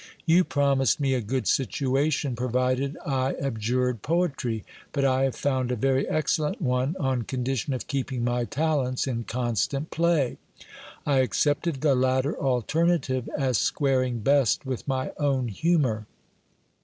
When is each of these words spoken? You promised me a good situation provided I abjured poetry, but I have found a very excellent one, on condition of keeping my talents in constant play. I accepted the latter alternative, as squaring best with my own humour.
You 0.25 0.43
promised 0.43 0.99
me 0.99 1.13
a 1.13 1.21
good 1.21 1.45
situation 1.47 2.35
provided 2.35 2.97
I 3.05 3.35
abjured 3.39 4.01
poetry, 4.01 4.63
but 4.93 5.05
I 5.05 5.25
have 5.25 5.35
found 5.35 5.69
a 5.71 5.75
very 5.75 6.07
excellent 6.07 6.59
one, 6.59 6.95
on 6.99 7.21
condition 7.21 7.71
of 7.71 7.85
keeping 7.85 8.23
my 8.23 8.45
talents 8.45 9.05
in 9.05 9.25
constant 9.25 9.91
play. 9.91 10.39
I 11.05 11.19
accepted 11.19 11.81
the 11.81 11.93
latter 11.93 12.35
alternative, 12.35 13.29
as 13.37 13.59
squaring 13.59 14.21
best 14.21 14.65
with 14.65 14.87
my 14.87 15.11
own 15.19 15.49
humour. 15.49 16.07